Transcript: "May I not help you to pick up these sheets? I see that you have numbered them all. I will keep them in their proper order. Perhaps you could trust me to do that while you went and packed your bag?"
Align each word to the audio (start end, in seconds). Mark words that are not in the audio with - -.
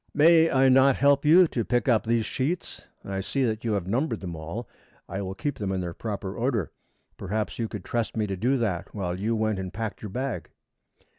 "May 0.15 0.49
I 0.49 0.67
not 0.67 0.95
help 0.95 1.25
you 1.25 1.47
to 1.49 1.63
pick 1.63 1.87
up 1.87 2.07
these 2.07 2.25
sheets? 2.25 2.87
I 3.05 3.21
see 3.21 3.43
that 3.43 3.63
you 3.63 3.73
have 3.73 3.85
numbered 3.85 4.19
them 4.21 4.35
all. 4.35 4.67
I 5.07 5.21
will 5.21 5.35
keep 5.35 5.59
them 5.59 5.71
in 5.71 5.79
their 5.79 5.93
proper 5.93 6.35
order. 6.35 6.71
Perhaps 7.17 7.59
you 7.59 7.67
could 7.67 7.85
trust 7.85 8.17
me 8.17 8.25
to 8.25 8.35
do 8.35 8.57
that 8.57 8.95
while 8.95 9.19
you 9.19 9.35
went 9.35 9.59
and 9.59 9.71
packed 9.71 10.01
your 10.01 10.09
bag?" 10.09 10.49